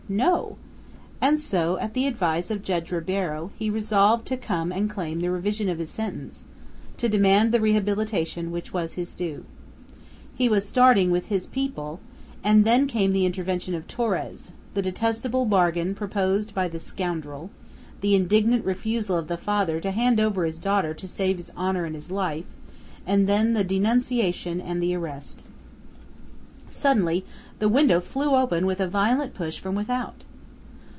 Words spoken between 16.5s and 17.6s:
by the scoundrel,